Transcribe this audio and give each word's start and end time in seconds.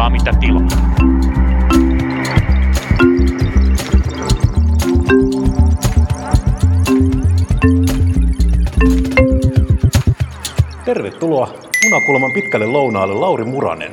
saa 0.00 0.10
mitä 0.10 0.32
tilaa. 0.40 0.68
Tervetuloa 10.84 11.48
Munakulman 11.84 12.32
pitkälle 12.34 12.66
lounaalle 12.66 13.14
Lauri 13.14 13.44
Muranen. 13.44 13.92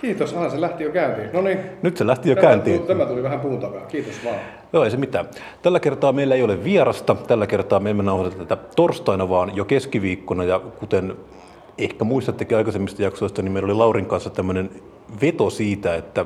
Kiitos, 0.00 0.34
aha, 0.34 0.50
se 0.50 0.60
lähti 0.60 0.84
jo 0.84 0.90
käyntiin. 0.90 1.28
No 1.32 1.42
niin. 1.42 1.58
Nyt 1.82 1.96
se 1.96 2.06
lähti 2.06 2.28
jo 2.28 2.34
Tämä, 2.34 2.46
käyntiin. 2.46 2.76
tuli- 2.76 2.86
Tämä 2.88 3.06
tuli 3.06 3.22
vähän 3.22 3.40
puun 3.40 3.60
takaa. 3.60 3.80
Kiitos 3.86 4.14
vaan. 4.24 4.36
Joo, 4.72 4.84
ei 4.84 4.90
se 4.90 4.96
mitään. 4.96 5.26
Tällä 5.62 5.80
kertaa 5.80 6.12
meillä 6.12 6.34
ei 6.34 6.42
ole 6.42 6.64
vierasta. 6.64 7.14
Tällä 7.14 7.46
kertaa 7.46 7.80
me 7.80 7.90
emme 7.90 8.02
nauhoita 8.02 8.36
tätä 8.36 8.56
torstaina, 8.76 9.28
vaan 9.28 9.56
jo 9.56 9.64
keskiviikkona. 9.64 10.44
Ja 10.44 10.58
kuten 10.58 11.14
ehkä 11.78 12.04
muistattekin 12.04 12.56
aikaisemmista 12.56 13.02
jaksoista, 13.02 13.42
niin 13.42 13.52
meillä 13.52 13.66
oli 13.66 13.74
Laurin 13.74 14.06
kanssa 14.06 14.30
tämmöinen 14.30 14.70
veto 15.22 15.50
siitä, 15.50 15.94
että 15.94 16.24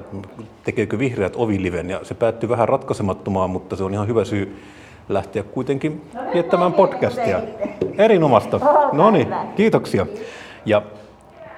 tekeekö 0.64 0.98
vihreät 0.98 1.32
oviliven. 1.36 1.90
Ja 1.90 2.00
se 2.02 2.14
päättyi 2.14 2.48
vähän 2.48 2.68
ratkaisemattomaan, 2.68 3.50
mutta 3.50 3.76
se 3.76 3.84
on 3.84 3.94
ihan 3.94 4.08
hyvä 4.08 4.24
syy 4.24 4.62
lähteä 5.08 5.42
kuitenkin 5.42 6.02
viettämään 6.34 6.72
podcastia. 6.72 7.40
Erinomasta. 7.98 8.60
No 8.92 9.10
niin, 9.10 9.28
kiitoksia. 9.56 10.06
Ja 10.66 10.82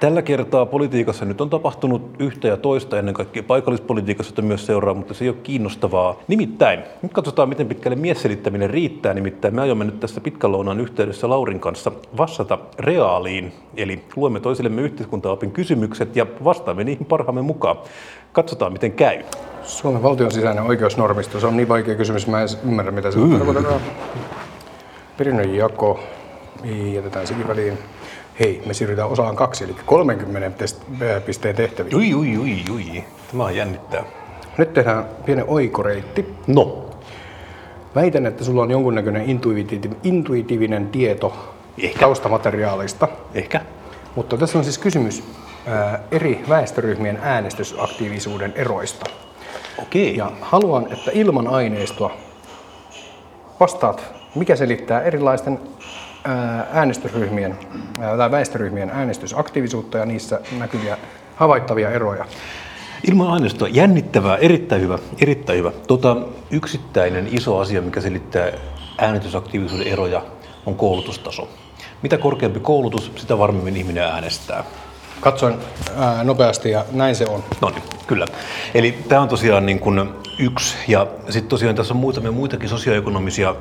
Tällä 0.03 0.21
kertaa 0.21 0.65
politiikassa 0.65 1.25
nyt 1.25 1.41
on 1.41 1.49
tapahtunut 1.49 2.15
yhtä 2.19 2.47
ja 2.47 2.57
toista, 2.57 2.99
ennen 2.99 3.13
kaikkea 3.13 3.43
paikallispolitiikassa, 3.43 4.31
jota 4.31 4.41
myös 4.41 4.65
seuraa, 4.65 4.93
mutta 4.93 5.13
se 5.13 5.25
ei 5.25 5.29
ole 5.29 5.37
kiinnostavaa. 5.43 6.19
Nimittäin, 6.27 6.79
nyt 7.01 7.13
katsotaan 7.13 7.49
miten 7.49 7.67
pitkälle 7.67 7.95
miesselittäminen 7.95 8.69
riittää, 8.69 9.13
nimittäin 9.13 9.55
me 9.55 9.61
aiomme 9.61 9.85
nyt 9.85 9.99
tässä 9.99 10.21
pitkän 10.21 10.51
lounaan 10.51 10.79
yhteydessä 10.79 11.29
Laurin 11.29 11.59
kanssa 11.59 11.91
vastata 12.17 12.59
reaaliin, 12.79 13.53
eli 13.77 14.03
luemme 14.15 14.39
toisillemme 14.39 14.81
yhteiskuntaopin 14.81 15.51
kysymykset 15.51 16.15
ja 16.15 16.25
vastaamme 16.43 16.83
niihin 16.83 17.05
parhaamme 17.05 17.41
mukaan. 17.41 17.77
Katsotaan 18.31 18.73
miten 18.73 18.91
käy. 18.91 19.23
Suomen 19.63 20.03
valtion 20.03 20.31
sisäinen 20.31 20.63
oikeusnormisto, 20.63 21.39
se 21.39 21.47
on 21.47 21.57
niin 21.57 21.69
vaikea 21.69 21.95
kysymys, 21.95 22.27
mä 22.27 22.41
en 22.41 22.47
ymmärrä 22.65 22.91
mitä 22.91 23.11
se 23.11 23.19
tarkoittaa. 23.19 23.79
Perinnön 25.17 25.55
jako, 25.55 25.99
Niin, 26.63 26.93
jätetään 26.93 27.27
sekin 27.27 27.47
väliin. 27.47 27.77
Hei, 28.39 28.61
me 28.65 28.73
siirrytään 28.73 29.09
osaan 29.09 29.35
kaksi, 29.35 29.63
eli 29.63 29.75
30 29.85 30.65
test- 30.65 31.01
äh, 31.01 31.23
pisteen 31.25 31.55
tehtäviin. 31.55 31.95
Ui, 31.95 32.13
ui, 32.13 32.37
ui, 32.37 32.63
ui. 32.73 33.03
Tämä 33.31 33.43
on 33.43 33.55
jännittää. 33.55 34.03
Nyt 34.57 34.73
tehdään 34.73 35.05
pieni 35.25 35.43
oikoreitti. 35.47 36.33
No, 36.47 36.79
Väitän, 37.95 38.25
että 38.25 38.43
sulla 38.43 38.61
on 38.61 38.71
jonkunnäköinen 38.71 39.25
intuitiiv- 39.25 39.95
intuitiivinen 40.03 40.87
tieto 40.87 41.53
Ehkä. 41.77 41.99
taustamateriaalista. 41.99 43.07
ehkä. 43.33 43.61
Mutta 44.15 44.37
tässä 44.37 44.57
on 44.57 44.63
siis 44.63 44.77
kysymys 44.77 45.23
ää, 45.67 45.99
eri 46.11 46.43
väestöryhmien 46.49 47.19
äänestysaktiivisuuden 47.21 48.53
eroista. 48.55 49.05
Okei. 49.81 50.17
Ja 50.17 50.31
haluan, 50.41 50.93
että 50.93 51.11
ilman 51.13 51.47
aineistoa 51.47 52.11
vastaat, 53.59 54.03
mikä 54.35 54.55
selittää 54.55 55.01
erilaisten 55.01 55.59
äänestysryhmien 56.73 57.57
ää, 57.99 58.17
tai 58.17 58.31
väestöryhmien 58.31 58.89
äänestysaktiivisuutta 58.89 59.97
ja 59.97 60.05
niissä 60.05 60.39
näkyviä 60.59 60.97
havaittavia 61.35 61.91
eroja. 61.91 62.25
Ilman 63.07 63.27
aineistoa 63.27 63.67
jännittävää, 63.67 64.37
erittäin 64.37 64.81
hyvä, 64.81 64.99
erittäin 65.21 65.59
hyvä. 65.59 65.71
Tota, 65.87 66.17
yksittäinen 66.51 67.27
iso 67.31 67.57
asia, 67.57 67.81
mikä 67.81 68.01
selittää 68.01 68.51
äänestysaktiivisuuden 68.97 69.87
eroja, 69.87 70.21
on 70.65 70.75
koulutustaso. 70.75 71.49
Mitä 72.01 72.17
korkeampi 72.17 72.59
koulutus, 72.59 73.11
sitä 73.15 73.37
varmemmin 73.37 73.77
ihminen 73.77 74.03
äänestää. 74.03 74.63
Katsoin 75.21 75.55
ää, 75.97 76.23
nopeasti 76.23 76.71
ja 76.71 76.85
näin 76.91 77.15
se 77.15 77.25
on. 77.25 77.43
No 77.61 77.69
niin, 77.69 77.83
kyllä. 78.07 78.25
Eli 78.73 78.97
tämä 79.07 79.21
on 79.21 79.27
tosiaan 79.27 79.65
niin 79.65 79.79
kuin 79.79 80.09
yksi, 80.39 80.77
ja 80.87 81.07
sitten 81.29 81.49
tosiaan 81.49 81.75
tässä 81.75 81.93
on 81.93 81.99
muutamia 81.99 82.31
muitakin 82.31 82.69
sosioekonomisia 82.69 83.55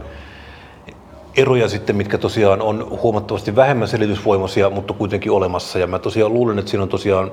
eroja 1.37 1.69
sitten, 1.69 1.97
mitkä 1.97 2.19
tosiaan 2.19 2.63
on 2.63 2.99
huomattavasti 3.03 3.57
vähemmän 3.57 3.89
selitysvoimaisia, 3.89 4.71
mutta 4.71 4.95
kuitenkin 4.95 5.33
olemassa. 5.33 5.79
Ja 5.79 5.87
mä 5.87 5.99
tosiaan 5.99 6.35
luulen, 6.35 6.59
että 6.59 6.71
siinä 6.71 6.83
on 6.83 6.89
tosiaan 6.89 7.31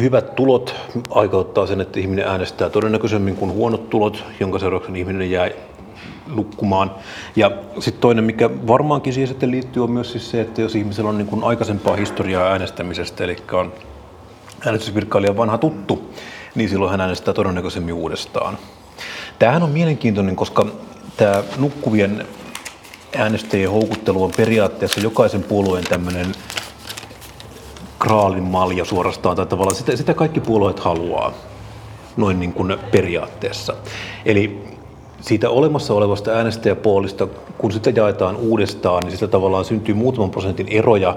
hyvät 0.00 0.34
tulot 0.34 0.74
aikauttaa 1.10 1.66
sen, 1.66 1.80
että 1.80 2.00
ihminen 2.00 2.28
äänestää 2.28 2.70
todennäköisemmin 2.70 3.36
kuin 3.36 3.52
huonot 3.52 3.90
tulot, 3.90 4.24
jonka 4.40 4.58
seurauksena 4.58 4.98
ihminen 4.98 5.30
jää 5.30 5.50
nukkumaan. 6.34 6.90
Ja 7.36 7.50
sitten 7.78 8.00
toinen, 8.00 8.24
mikä 8.24 8.50
varmaankin 8.66 9.12
siihen 9.12 9.28
sitten 9.28 9.50
liittyy, 9.50 9.84
on 9.84 9.90
myös 9.90 10.12
siis 10.12 10.30
se, 10.30 10.40
että 10.40 10.60
jos 10.60 10.74
ihmisellä 10.74 11.10
on 11.10 11.18
niin 11.18 11.28
kuin 11.28 11.44
aikaisempaa 11.44 11.96
historiaa 11.96 12.50
äänestämisestä, 12.50 13.24
eli 13.24 13.36
on 13.52 13.72
äänestysvirkailija 14.66 15.36
vanha 15.36 15.58
tuttu, 15.58 16.10
niin 16.54 16.68
silloin 16.68 16.90
hän 16.90 17.00
äänestää 17.00 17.34
todennäköisemmin 17.34 17.94
uudestaan. 17.94 18.58
Tämähän 19.38 19.62
on 19.62 19.70
mielenkiintoinen, 19.70 20.36
koska 20.36 20.66
tämä 21.16 21.42
nukkuvien 21.58 22.26
äänestäjien 23.16 23.70
houkuttelu 23.70 24.24
on 24.24 24.30
periaatteessa 24.36 25.00
jokaisen 25.00 25.42
puolueen 25.42 25.84
tämmöinen 25.84 26.26
kraalin 27.98 28.42
malja 28.42 28.84
suorastaan, 28.84 29.36
tai 29.36 29.46
tavallaan 29.46 29.76
sitä, 29.76 29.96
sitä 29.96 30.14
kaikki 30.14 30.40
puolueet 30.40 30.80
haluaa, 30.80 31.32
noin 32.16 32.40
niin 32.40 32.52
kuin 32.52 32.76
periaatteessa. 32.90 33.74
Eli 34.24 34.64
siitä 35.20 35.50
olemassa 35.50 35.94
olevasta 35.94 36.30
äänestäjäpuolista, 36.30 37.28
kun 37.58 37.72
sitä 37.72 37.90
jaetaan 37.90 38.36
uudestaan, 38.36 39.02
niin 39.02 39.12
sitä 39.12 39.28
tavallaan 39.28 39.64
syntyy 39.64 39.94
muutaman 39.94 40.30
prosentin 40.30 40.68
eroja, 40.68 41.16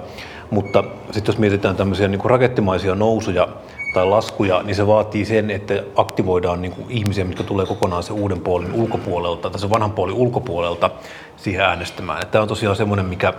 mutta 0.50 0.84
sitten 1.12 1.34
jos 1.34 1.40
mietitään 1.40 1.76
tämmöisiä 1.76 2.08
niin 2.08 2.20
kuin 2.20 2.30
rakettimaisia 2.30 2.96
nousuja 2.96 3.48
tai 3.94 4.06
laskuja, 4.06 4.64
niin 4.64 4.76
se 4.76 4.88
vaatii 4.88 5.26
sen, 5.26 5.50
että 5.50 5.84
aktivoidaan 5.96 6.62
niin 6.62 6.72
kuin 6.72 6.86
ihmisiä, 6.90 7.26
mitkä 7.26 7.44
tulee 7.44 7.66
kokonaan 7.66 8.04
se 8.04 8.14
uuden 8.14 8.40
puolin 8.40 8.74
ulkopuolelta 8.74 9.50
tai 9.50 9.60
se 9.60 9.70
vanhan 9.70 9.92
puolin 9.92 10.16
ulkopuolelta 10.16 10.90
siihen 11.38 11.62
äänestämään. 11.62 12.28
Tämä 12.28 12.42
on 12.42 12.48
tosiaan 12.48 12.76
semmoinen, 12.76 13.06
mikä 13.06 13.34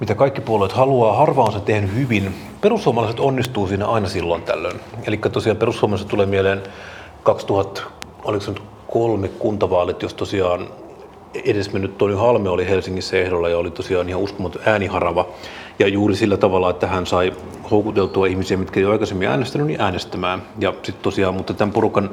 mitä 0.00 0.14
kaikki 0.14 0.40
puolueet 0.40 0.72
haluaa. 0.72 1.16
Harva 1.16 1.44
on 1.44 1.52
se 1.52 1.60
tehnyt 1.60 1.94
hyvin. 1.94 2.34
Perussuomalaiset 2.60 3.20
onnistuu 3.20 3.66
siinä 3.66 3.86
aina 3.86 4.08
silloin 4.08 4.42
tällöin. 4.42 4.80
Eli 5.06 5.16
tosiaan 5.16 5.56
perussuomalaiset 5.56 6.08
tulee 6.08 6.26
mieleen 6.26 6.62
2000, 7.22 7.82
oliko 8.24 8.44
se 8.44 8.50
nyt 8.50 8.62
kolme 8.90 9.28
kuntavaalit, 9.28 10.02
jos 10.02 10.14
tosiaan 10.14 10.68
edesmennyt 11.44 11.98
Toni 11.98 12.14
Halme 12.14 12.48
oli 12.48 12.68
Helsingissä 12.68 13.16
ehdolla 13.16 13.48
ja 13.48 13.58
oli 13.58 13.70
tosiaan 13.70 14.08
ihan 14.08 14.22
uskomaton 14.22 14.62
ääniharava. 14.66 15.26
Ja 15.78 15.88
juuri 15.88 16.16
sillä 16.16 16.36
tavalla, 16.36 16.70
että 16.70 16.86
hän 16.86 17.06
sai 17.06 17.32
houkuteltua 17.70 18.26
ihmisiä, 18.26 18.56
mitkä 18.56 18.80
ei 18.80 18.84
ole 18.84 18.92
aikaisemmin 18.92 19.28
äänestänyt, 19.28 19.66
niin 19.66 19.80
äänestämään. 19.80 20.42
Ja 20.58 20.72
sitten 20.72 21.02
tosiaan, 21.02 21.34
mutta 21.34 21.54
tämän 21.54 21.72
porukan 21.72 22.10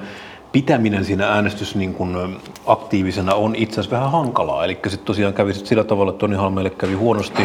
pitäminen 0.52 1.06
siinä 1.06 1.28
äänestys 1.28 1.76
niin 1.76 1.94
kuin 1.94 2.16
ö, 2.16 2.28
aktiivisena 2.66 3.36
on 3.36 3.56
itse 3.56 3.74
asiassa 3.74 3.96
vähän 3.96 4.12
hankalaa. 4.12 4.66
Eli 4.66 4.74
sitten 4.74 5.06
tosiaan 5.06 5.34
kävi 5.34 5.54
sit 5.54 5.66
sillä 5.66 5.84
tavalla, 5.84 6.10
että 6.10 6.20
Toni 6.20 6.36
Halmeelle 6.36 6.70
kävi 6.70 6.94
huonosti. 6.94 7.44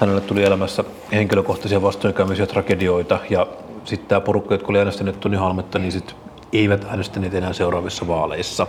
Hänelle 0.00 0.20
tuli 0.20 0.44
elämässä 0.44 0.84
henkilökohtaisia 1.12 1.82
vastoinkäymisiä, 1.82 2.46
tragedioita. 2.46 3.18
Ja 3.30 3.46
sitten 3.84 4.08
tämä 4.08 4.20
porukka, 4.20 4.54
jotka 4.54 4.68
oli 4.68 4.78
äänestäneet 4.78 5.20
Toni 5.20 5.36
Halmetta, 5.36 5.78
niin 5.78 5.92
sit 5.92 6.16
eivät 6.52 6.84
äänestäneet 6.84 7.34
enää 7.34 7.52
seuraavissa 7.52 8.08
vaaleissa. 8.08 8.66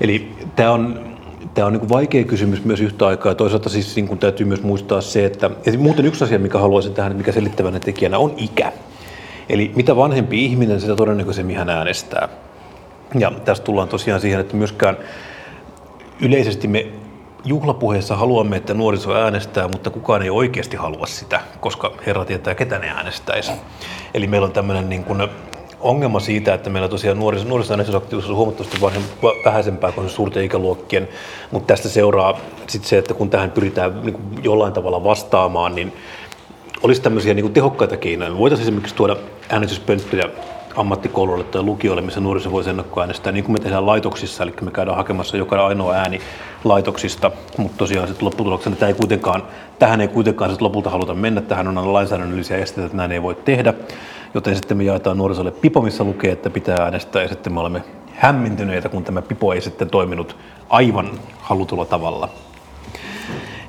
Eli 0.00 0.32
tämä 0.56 0.70
on, 0.70 1.16
tämä 1.54 1.66
on 1.66 1.72
niin 1.72 1.88
vaikea 1.88 2.24
kysymys 2.24 2.64
myös 2.64 2.80
yhtä 2.80 3.06
aikaa. 3.06 3.34
Toisaalta 3.34 3.68
siis 3.68 3.96
niin 3.96 4.08
kuin 4.08 4.18
täytyy 4.18 4.46
myös 4.46 4.62
muistaa 4.62 5.00
se, 5.00 5.24
että 5.24 5.50
ja 5.66 5.78
muuten 5.78 6.06
yksi 6.06 6.24
asia, 6.24 6.38
mikä 6.38 6.58
haluaisin 6.58 6.94
tähän, 6.94 7.16
mikä 7.16 7.32
selittävänä 7.32 7.80
tekijänä 7.80 8.18
on 8.18 8.34
ikä. 8.36 8.72
Eli 9.48 9.72
mitä 9.76 9.96
vanhempi 9.96 10.44
ihminen, 10.44 10.80
sitä 10.80 10.96
todennäköisemmin 10.96 11.56
hän 11.56 11.70
äänestää. 11.70 12.28
Ja 13.18 13.32
tässä 13.44 13.62
tullaan 13.62 13.88
tosiaan 13.88 14.20
siihen, 14.20 14.40
että 14.40 14.56
myöskään 14.56 14.96
yleisesti 16.20 16.68
me 16.68 16.86
juhlapuheessa 17.44 18.16
haluamme, 18.16 18.56
että 18.56 18.74
nuoriso 18.74 19.14
äänestää, 19.14 19.68
mutta 19.68 19.90
kukaan 19.90 20.22
ei 20.22 20.30
oikeasti 20.30 20.76
halua 20.76 21.06
sitä, 21.06 21.40
koska 21.60 21.92
herra 22.06 22.24
tietää, 22.24 22.54
ketä 22.54 22.78
ne 22.78 22.88
äänestäisi. 22.88 23.52
Eli 24.14 24.26
meillä 24.26 24.44
on 24.44 24.52
tämmöinen 24.52 24.88
niin 24.88 25.04
kuin 25.04 25.28
ongelma 25.82 26.20
siitä, 26.20 26.54
että 26.54 26.70
meillä 26.70 26.88
tosiaan 26.88 27.18
nuoris- 27.18 27.48
nuorisoäänestysaktiivisuus 27.48 28.30
on 28.30 28.36
huomattavasti 28.36 28.78
vanhem- 28.80 29.22
va- 29.22 29.34
vähäisempää 29.44 29.92
kuin 29.92 30.10
suurten 30.10 30.44
ikäluokkien, 30.44 31.08
mutta 31.50 31.66
tästä 31.66 31.88
seuraa 31.88 32.38
sitten 32.66 32.88
se, 32.88 32.98
että 32.98 33.14
kun 33.14 33.30
tähän 33.30 33.50
pyritään 33.50 34.02
niin 34.02 34.12
kuin 34.14 34.24
jollain 34.42 34.72
tavalla 34.72 35.04
vastaamaan, 35.04 35.74
niin 35.74 35.92
olisi 36.82 37.02
tämmöisiä 37.02 37.34
niin 37.34 37.44
kuin 37.44 37.54
tehokkaita 37.54 37.96
keinoja. 37.96 38.38
Voitaisiin 38.38 38.64
esimerkiksi 38.64 38.94
tuoda 38.94 39.16
äänestyspönttöjä 39.50 40.24
ammattikouluille 40.76 41.44
tai 41.44 41.62
lukioille, 41.62 42.02
missä 42.02 42.20
nuoriso 42.20 42.50
voisi 42.50 42.70
ennakkoäänestää, 42.70 43.32
niin 43.32 43.44
kuin 43.44 43.52
me 43.52 43.58
tehdään 43.58 43.86
laitoksissa, 43.86 44.42
eli 44.42 44.54
me 44.60 44.70
käydään 44.70 44.96
hakemassa 44.96 45.36
joka 45.36 45.66
ainoa 45.66 45.92
ääni 45.92 46.20
laitoksista, 46.64 47.30
mutta 47.58 47.78
tosiaan 47.78 48.08
sitten 48.08 48.26
lopputuloksena 48.26 48.76
tämä 48.76 48.88
ei 48.88 48.94
kuitenkaan, 48.94 49.42
tähän 49.78 50.00
ei 50.00 50.08
kuitenkaan 50.08 50.50
sitten 50.50 50.64
lopulta 50.64 50.90
haluta 50.90 51.14
mennä, 51.14 51.40
tähän 51.40 51.68
on 51.68 51.78
aina 51.78 51.92
lainsäädännöllisiä 51.92 52.56
esteitä, 52.56 52.86
että 52.86 52.96
näin 52.96 53.12
ei 53.12 53.22
voi 53.22 53.34
tehdä, 53.34 53.74
joten 54.34 54.56
sitten 54.56 54.76
me 54.76 54.84
jaetaan 54.84 55.18
nuorisolle 55.18 55.50
pipo, 55.50 55.80
missä 55.80 56.04
lukee, 56.04 56.32
että 56.32 56.50
pitää 56.50 56.76
äänestää, 56.76 57.22
ja 57.22 57.28
sitten 57.28 57.52
me 57.52 57.60
olemme 57.60 57.82
hämmentyneitä, 58.14 58.88
kun 58.88 59.04
tämä 59.04 59.22
pipo 59.22 59.52
ei 59.52 59.60
sitten 59.60 59.90
toiminut 59.90 60.36
aivan 60.68 61.10
halutulla 61.38 61.84
tavalla. 61.84 62.28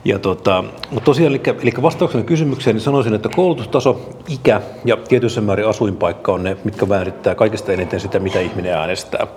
Ja 0.06 0.19
tota, 0.19 0.63
mutta 0.92 1.06
tosiaan, 1.06 1.31
eli, 1.31 1.42
eli 1.62 1.71
vastauksena 1.81 2.24
kysymykseen, 2.24 2.75
niin 2.75 2.83
sanoisin, 2.83 3.13
että 3.13 3.30
koulutustaso, 3.36 4.01
ikä 4.30 4.62
ja 4.86 4.98
tietyssä 4.98 5.42
määrin 5.42 5.68
asuinpaikka 5.68 6.33
on 6.33 6.44
ne, 6.44 6.57
mitkä 6.63 6.86
määrittää 6.86 7.36
kaikista 7.36 7.71
eniten 7.71 8.00
sitä, 8.00 8.19
mitä 8.19 8.39
ihminen 8.39 8.74
äänestää. 8.74 9.27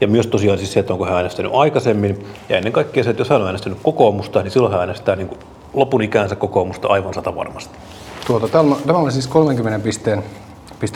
Ja 0.00 0.08
myös 0.08 0.26
tosiaan 0.26 0.58
siis 0.58 0.72
se, 0.72 0.80
että 0.80 0.92
onko 0.92 1.04
hän 1.04 1.16
äänestänyt 1.16 1.52
aikaisemmin, 1.54 2.26
ja 2.48 2.56
ennen 2.56 2.72
kaikkea 2.72 3.04
se, 3.04 3.10
että 3.10 3.20
jos 3.20 3.30
hän 3.30 3.40
on 3.40 3.46
äänestänyt 3.46 3.78
kokoomusta, 3.82 4.42
niin 4.42 4.50
silloin 4.50 4.72
hän 4.72 4.80
äänestää 4.80 5.16
niin 5.16 5.28
kuin 5.28 5.38
lopun 5.74 6.02
ikäänsä 6.02 6.36
kokoomusta 6.36 6.88
aivan 6.88 7.14
sata 7.14 7.36
varmasti. 7.36 7.78
Tuota, 8.26 8.48
tämä, 8.48 8.98
oli 8.98 9.12
siis 9.12 9.26
30 9.26 9.84
pisteen, 9.84 10.18
pisteen 10.18 10.51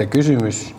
kysymys. 0.06 0.74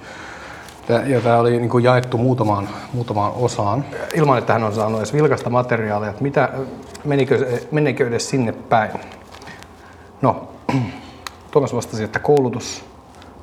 Ja 1.06 1.22
tämä 1.22 1.38
oli 1.38 1.58
niin 1.58 1.70
kuin 1.70 1.84
jaettu 1.84 2.18
muutamaan, 2.18 2.70
muutamaan 2.94 3.32
osaan, 3.36 3.86
ilman 4.14 4.38
että 4.38 4.54
hän 4.54 4.64
on 4.64 4.74
saanut 4.74 5.00
edes 5.00 5.14
vilkasta 5.14 5.50
materiaalia, 5.50 6.10
että 6.10 6.24
mitä, 6.24 6.50
menikö, 7.04 7.60
menikö 7.72 8.08
edes 8.08 8.30
sinne 8.30 8.52
päin. 8.52 8.92
No, 10.22 10.50
Tuomas 11.52 11.74
vastasi, 11.74 12.04
että 12.04 12.20
koulutus 12.20 12.86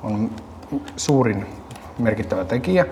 on 0.03 0.31
suurin 0.97 1.45
merkittävä 1.99 2.45
tekijä. 2.45 2.85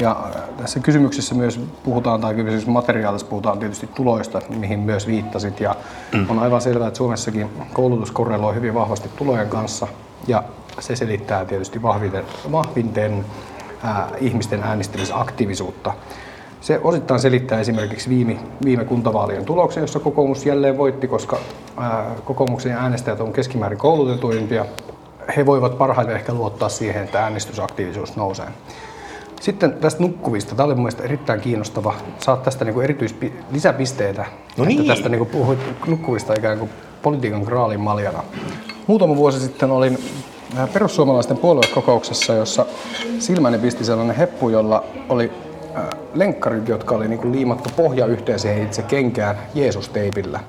Ja 0.00 0.30
tässä 0.56 0.80
kysymyksessä 0.80 1.34
myös 1.34 1.60
puhutaan, 1.84 2.20
tai 2.20 2.34
materiaalissa 2.66 3.26
puhutaan 3.26 3.58
tietysti 3.58 3.86
tuloista, 3.86 4.40
mihin 4.48 4.80
myös 4.80 5.06
viittasit. 5.06 5.60
Ja 5.60 5.76
mm. 6.14 6.26
on 6.30 6.38
aivan 6.38 6.60
selvää, 6.60 6.88
että 6.88 6.98
Suomessakin 6.98 7.50
koulutus 7.72 8.10
korreloi 8.10 8.54
hyvin 8.54 8.74
vahvasti 8.74 9.08
tulojen 9.16 9.48
kanssa. 9.48 9.86
Ja 10.26 10.42
se 10.80 10.96
selittää 10.96 11.44
tietysti 11.44 11.82
vahviten, 11.82 12.24
vahvinten 12.52 13.24
ää, 13.82 14.08
ihmisten 14.20 14.62
äänestämisaktiivisuutta. 14.62 15.94
Se 16.60 16.80
osittain 16.84 17.20
selittää 17.20 17.60
esimerkiksi 17.60 18.10
viime, 18.10 18.36
viime 18.64 18.84
kuntavaalien 18.84 19.44
tuloksen, 19.44 19.80
jossa 19.80 20.00
kokoomus 20.00 20.46
jälleen 20.46 20.78
voitti, 20.78 21.08
koska 21.08 21.38
ää, 21.76 22.14
kokoomuksen 22.24 22.72
äänestäjät 22.72 23.20
on 23.20 23.32
keskimäärin 23.32 23.78
koulutetuimpia. 23.78 24.66
He 25.36 25.46
voivat 25.46 25.78
parhaiten 25.78 26.16
ehkä 26.16 26.34
luottaa 26.34 26.68
siihen, 26.68 27.04
että 27.04 27.22
äänestysaktiivisuus 27.22 28.16
nousee. 28.16 28.48
Sitten 29.40 29.72
tästä 29.72 30.02
nukkuvista. 30.02 30.54
Tämä 30.54 30.64
oli 30.64 30.74
mun 30.74 30.82
mielestä 30.82 31.02
erittäin 31.02 31.40
kiinnostava. 31.40 31.94
Saat 32.18 32.42
tästä 32.42 32.64
niin 32.64 32.82
erityis 32.82 33.16
lisäpisteitä. 33.50 34.26
No 34.56 34.64
niin. 34.64 34.80
Että 34.80 34.92
tästä 34.92 35.08
niin 35.08 35.18
kuin 35.18 35.30
puhuit 35.30 35.58
nukkuvista 35.86 36.34
ikään 36.38 36.58
kuin 36.58 36.70
politiikan 37.02 37.42
graalin 37.42 37.80
maljana. 37.80 38.22
Muutama 38.86 39.16
vuosi 39.16 39.40
sitten 39.40 39.70
olin 39.70 39.98
äh, 40.58 40.72
perussuomalaisten 40.72 41.36
puoluekokouksessa, 41.36 42.32
jossa 42.34 42.66
silmäni 43.18 43.58
pisti 43.58 43.84
sellainen 43.84 44.16
heppu, 44.16 44.48
jolla 44.48 44.84
oli 45.08 45.32
äh, 45.76 45.82
lenkkarit, 46.14 46.68
jotka 46.68 46.94
oli 46.94 47.08
niin 47.08 47.20
kuin 47.20 47.32
liimattu 47.32 47.70
pohja 47.76 48.06
yhteen 48.06 48.38
siihen 48.38 48.62
itse 48.62 48.82
kenkään 48.82 49.38
Jeesus-teipillä. 49.54 50.40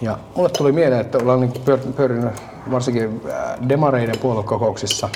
Ja 0.00 0.18
mulle 0.36 0.48
tuli 0.48 0.72
mieleen, 0.72 1.00
että 1.00 1.18
ollaan 1.18 1.40
niin 1.40 1.52
pyörinyt 1.96 2.32
varsinkin 2.70 3.20
äh, 3.30 3.68
demareiden 3.68 4.18
puoluekokouksissa 4.18 5.08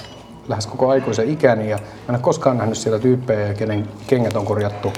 lähes 0.48 0.66
koko 0.66 0.88
aikuisen 0.88 1.30
ikäni 1.30 1.70
ja 1.70 1.76
en 2.08 2.14
ole 2.14 2.18
koskaan 2.18 2.58
nähnyt 2.58 2.78
siellä 2.78 2.98
tyyppejä, 2.98 3.54
kenen 3.54 3.88
kengät 4.06 4.36
on 4.36 4.44
korjattu 4.44 4.92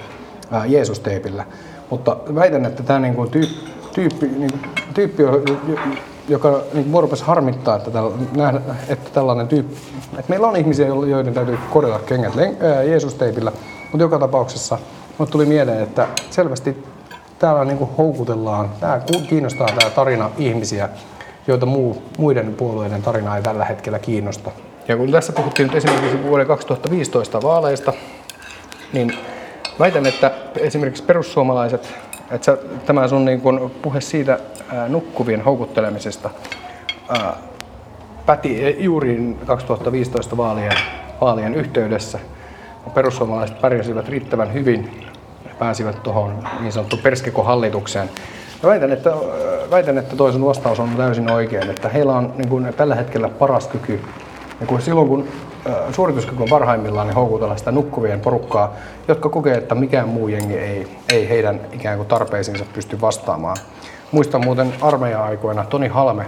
Jeesus-teipillä. 0.67 1.45
Mutta 1.89 2.17
väitän, 2.35 2.65
että 2.65 2.83
tämä 2.83 2.99
niin 2.99 3.15
kuin 3.15 3.31
tyyppi, 3.31 3.71
tyyppi, 3.93 4.27
niin 4.27 4.51
kuin, 4.51 4.84
tyyppi 4.95 5.23
joka 6.29 6.61
niin 6.73 6.91
kuin 6.91 7.09
harmittaa, 7.23 7.75
että, 7.75 7.91
täl, 7.91 8.11
nähdä, 8.35 8.61
että 8.87 9.09
tällainen 9.13 9.47
tyyppi, 9.47 9.75
että 10.07 10.29
meillä 10.29 10.47
on 10.47 10.55
ihmisiä, 10.55 10.87
joiden 10.87 11.33
täytyy 11.33 11.57
korjata 11.69 11.99
kengät 11.99 12.33
Jeesus-teipillä, 12.87 13.51
mutta 13.81 14.03
joka 14.03 14.19
tapauksessa 14.19 14.77
minulle 15.09 15.31
tuli 15.31 15.45
mieleen, 15.45 15.83
että 15.83 16.07
selvästi 16.29 16.83
täällä 17.39 17.65
niin 17.65 17.77
kuin 17.77 17.89
houkutellaan, 17.97 18.69
tämä 18.79 19.01
kiinnostaa 19.29 19.67
tämä 19.67 19.89
tarina 19.89 20.29
ihmisiä, 20.37 20.89
joita 21.47 21.65
muu, 21.65 22.03
muiden 22.17 22.53
puolueiden 22.53 23.01
tarina 23.01 23.35
ei 23.35 23.43
tällä 23.43 23.65
hetkellä 23.65 23.99
kiinnosta. 23.99 24.51
Ja 24.87 24.97
kun 24.97 25.11
tässä 25.11 25.33
puhuttiin 25.33 25.67
nyt 25.67 25.75
esimerkiksi 25.75 26.23
vuoden 26.23 26.47
2015 26.47 27.41
vaaleista, 27.41 27.93
niin 28.93 29.13
väitän, 29.79 30.05
että 30.05 30.31
esimerkiksi 30.59 31.03
perussuomalaiset, 31.03 31.93
että 32.31 32.57
tämä 32.85 33.07
sun 33.07 33.25
niin 33.25 33.41
kun 33.41 33.71
puhe 33.81 34.01
siitä 34.01 34.39
ää, 34.73 34.89
nukkuvien 34.89 35.41
houkuttelemisesta 35.41 36.29
ää, 37.09 37.33
päti 38.25 38.75
juuri 38.79 39.37
2015 39.45 40.37
vaalien, 40.37 40.77
vaalien 41.21 41.55
yhteydessä. 41.55 42.19
Perussuomalaiset 42.93 43.61
pärjäsivät 43.61 44.09
riittävän 44.09 44.53
hyvin 44.53 45.01
ja 45.45 45.51
pääsivät 45.59 46.03
tuohon 46.03 46.47
niin 46.59 46.71
sanottuun 46.71 47.01
Perskeko-hallitukseen. 47.01 48.09
Ja 48.63 48.69
väitän, 48.69 48.91
että, 48.91 49.13
väitän, 49.71 49.97
että 49.97 50.15
toisen 50.15 50.45
vastaus 50.45 50.79
on 50.79 50.89
täysin 50.97 51.31
oikein, 51.31 51.69
että 51.69 51.89
heillä 51.89 52.13
on 52.13 52.33
niin 52.37 52.49
kuin, 52.49 52.73
tällä 52.77 52.95
hetkellä 52.95 53.29
paras 53.29 53.67
kyky 53.67 54.01
ja 54.61 54.67
kun 54.67 54.81
silloin 54.81 55.07
kun 55.07 55.27
suorituskyky 55.91 56.43
on 56.43 56.49
parhaimmillaan, 56.49 57.07
niin 57.07 57.15
houkutella 57.15 57.57
sitä 57.57 57.71
nukkuvien 57.71 58.19
porukkaa, 58.19 58.73
jotka 59.07 59.29
kokee, 59.29 59.57
että 59.57 59.75
mikään 59.75 60.09
muu 60.09 60.27
jengi 60.27 60.57
ei, 60.57 60.97
ei 61.13 61.29
heidän 61.29 61.61
ikään 61.73 61.97
kuin 61.97 62.07
tarpeisiinsa 62.07 62.65
pysty 62.73 63.01
vastaamaan. 63.01 63.57
Muistan 64.11 64.43
muuten 64.45 64.73
armeija-aikoina 64.81 65.65
Toni 65.65 65.87
Halme, 65.87 66.25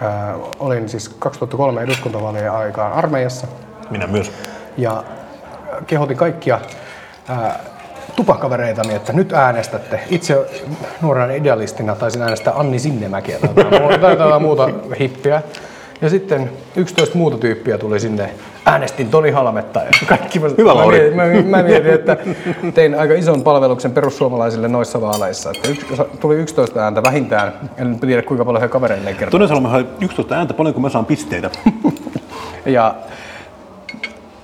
ää, 0.00 0.34
olin 0.58 0.88
siis 0.88 1.08
2003 1.08 1.82
eduskuntavaalien 1.82 2.52
aikaan 2.52 2.92
armeijassa. 2.92 3.46
Minä 3.90 4.06
myös. 4.06 4.32
Ja 4.76 5.04
kehotin 5.86 6.16
kaikkia 6.16 6.60
ää, 7.28 7.60
tupakavereitani, 8.16 8.94
että 8.94 9.12
nyt 9.12 9.32
äänestätte. 9.32 10.00
Itse 10.10 10.46
nuorena 11.02 11.32
idealistina 11.32 11.94
taisin 11.94 12.22
äänestää 12.22 12.54
Anni 12.56 12.78
Sinnemäkiä 12.78 13.38
tai 14.00 14.12
jotain 14.12 14.42
muuta 14.42 14.68
hippiä. 15.00 15.42
Ja 16.02 16.08
sitten 16.08 16.50
11 16.76 17.18
muuta 17.18 17.38
tyyppiä 17.38 17.78
tuli 17.78 18.00
sinne. 18.00 18.30
Äänestin 18.66 19.08
Toni 19.08 19.30
Halmetta 19.30 19.80
ja 19.80 19.90
kaikki. 20.08 20.40
Hyvä 20.58 20.74
mä, 20.74 20.86
mietin, 20.86 21.16
mä, 21.16 21.22
mä 21.58 21.62
mietin, 21.62 21.92
että 21.92 22.16
tein 22.74 22.98
aika 22.98 23.14
ison 23.14 23.42
palveluksen 23.42 23.92
perussuomalaisille 23.92 24.68
noissa 24.68 25.00
vaaleissa. 25.00 25.50
Että 25.50 25.68
yksi, 25.68 25.86
tuli 26.20 26.34
11 26.34 26.80
ääntä 26.80 27.02
vähintään. 27.02 27.52
En 27.76 28.00
tiedä 28.00 28.22
kuinka 28.22 28.44
paljon 28.44 28.62
he 28.62 28.68
kavereille 28.68 29.12
kertoo. 29.14 29.38
Toni 29.38 29.48
Salma 29.48 29.78
11 30.00 30.34
ääntä, 30.34 30.54
paljon 30.54 30.74
kun 30.74 30.82
mä 30.82 30.88
saan 30.88 31.06
pisteitä. 31.06 31.50
ja 32.66 32.94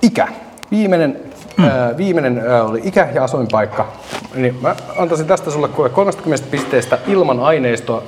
ikä. 0.01 0.27
Viimeinen 0.71 1.29
Hmm. 1.57 1.97
viimeinen 1.97 2.43
oli 2.61 2.81
ikä 2.83 3.07
ja 3.13 3.23
asuinpaikka. 3.23 3.87
Niin 4.35 4.57
mä 4.61 4.75
antaisin 4.97 5.27
tästä 5.27 5.51
sulle 5.51 5.67
30 5.67 6.47
pisteestä 6.51 6.97
ilman 7.07 7.39
aineistoa 7.39 8.03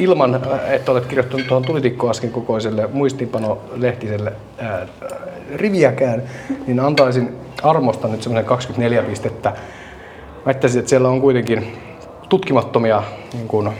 ilman, 0.00 0.34
äh, 0.34 0.72
että 0.72 0.92
olet 0.92 1.06
kirjoittanut 1.06 1.46
tuohon 1.46 1.64
tulitikkoaskin 1.64 2.32
kokoiselle 2.32 2.88
muistiinpano-lehtiselle 2.92 4.32
ää, 4.58 4.86
riviäkään, 5.54 6.22
niin 6.66 6.80
antaisin 6.80 7.36
armosta 7.62 8.08
nyt 8.08 8.22
semmoinen 8.22 8.44
24 8.44 9.02
pistettä. 9.02 9.52
Väittäisin, 10.46 10.78
että 10.78 10.88
siellä 10.88 11.08
on 11.08 11.20
kuitenkin 11.20 11.78
tutkimattomia, 12.28 13.02
niin 13.32 13.48
kuin, 13.48 13.70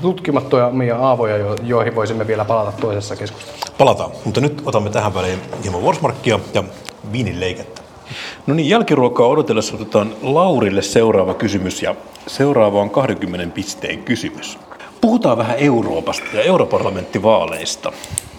tutkimattomia 0.00 0.96
aavoja, 0.96 1.56
joihin 1.62 1.94
voisimme 1.94 2.26
vielä 2.26 2.44
palata 2.44 2.72
toisessa 2.80 3.16
keskustelussa. 3.16 3.72
Palataan, 3.78 4.10
mutta 4.24 4.40
nyt 4.40 4.62
otamme 4.66 4.90
tähän 4.90 5.14
väliin 5.14 5.38
hieman 5.62 5.82
Worsmarkia 5.82 6.40
ja 6.54 6.64
viinin 7.12 7.40
leikettä. 7.40 7.82
No 8.46 8.54
niin, 8.54 8.68
jälkiruokaa 8.68 9.26
odotellessa 9.26 9.74
otetaan 9.74 10.12
Laurille 10.22 10.82
seuraava 10.82 11.34
kysymys 11.34 11.82
ja 11.82 11.94
seuraava 12.26 12.80
on 12.80 12.90
20 12.90 13.54
pisteen 13.54 13.98
kysymys. 14.02 14.58
Puhutaan 15.04 15.38
vähän 15.38 15.58
Euroopasta 15.58 16.24
ja 16.36 16.42
europarlamenttivaaleista. 16.42 17.92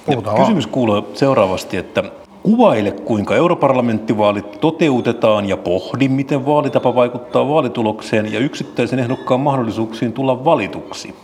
Puhutaan 0.06 0.38
kysymys 0.38 0.68
kuuluu 0.68 1.08
seuraavasti, 1.14 1.78
että 1.78 2.04
kuvaile 2.44 2.92
kuinka 2.92 3.36
europarlamenttivaalit 3.36 4.62
toteutetaan 4.62 5.50
ja 5.50 5.58
pohdi, 5.58 6.08
miten 6.08 6.46
vaalitapa 6.46 6.96
vaikuttaa 6.96 7.50
vaalitulokseen 7.50 8.34
ja 8.34 8.40
yksittäisen 8.40 9.00
ehdokkaan 9.00 9.40
mahdollisuuksiin 9.40 10.14
tulla 10.14 10.46
valituksi. 10.46 11.16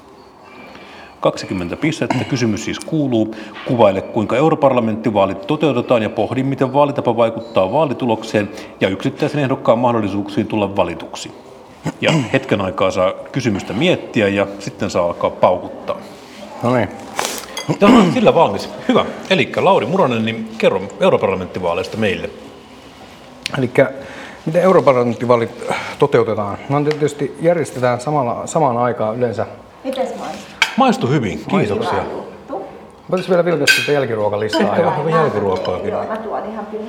20 1.19 1.77
pistettä. 1.77 2.23
Kysymys 2.29 2.65
siis 2.65 2.79
kuuluu, 2.79 3.35
kuvaile 3.67 4.01
kuinka 4.01 4.37
europarlamenttivaalit 4.37 5.47
toteutetaan 5.47 6.03
ja 6.03 6.09
pohdi, 6.09 6.43
miten 6.43 6.73
vaalitapa 6.73 7.17
vaikuttaa 7.17 7.71
vaalitulokseen 7.71 8.49
ja 8.81 8.89
yksittäisen 8.89 9.41
ehdokkaan 9.41 9.79
mahdollisuuksiin 9.79 10.47
tulla 10.47 10.75
valituksi. 10.75 11.31
Ja 12.01 12.11
hetken 12.33 12.61
aikaa 12.61 12.91
saa 12.91 13.13
kysymystä 13.31 13.73
miettiä 13.73 14.27
ja 14.27 14.47
sitten 14.59 14.89
saa 14.89 15.05
alkaa 15.05 15.29
paukuttaa. 15.29 15.97
No 16.63 16.75
niin. 16.75 16.89
Tämä 17.79 17.99
on 17.99 18.13
sillä 18.13 18.35
valmis. 18.35 18.69
Hyvä. 18.87 19.05
Eli 19.29 19.51
Lauri 19.55 19.85
Muronen, 19.85 20.25
niin 20.25 20.49
kerro 20.57 20.81
europarlamenttivaaleista 20.99 21.97
meille. 21.97 22.29
Eli 23.57 23.71
miten 24.45 24.61
europarlamenttivaalit 24.61 25.51
toteutetaan? 25.99 26.57
No 26.69 26.83
tietysti 26.83 27.37
järjestetään 27.41 28.01
samalla, 28.01 28.47
samaan 28.47 28.77
aikaan 28.77 29.17
yleensä. 29.17 29.45
Miten 29.83 30.07
maistuu? 30.19 30.45
Maistu 30.77 31.07
hyvin, 31.07 31.43
kiitoksia. 31.49 32.03
Voitaisiin 33.09 33.29
vielä 33.29 33.45
vilkaista 33.45 33.79
sitä 33.79 33.91
jälkiruokalistaa. 33.91 34.61
Ehkä 34.61 34.85
vähän 34.85 35.09
jälkiruokaa 35.09 35.79
kyllä. 35.79 35.97
Joo, 35.97 36.07
mä 36.07 36.17
tuon 36.17 36.45
ihan 36.51 36.65
kyllä. 36.65 36.83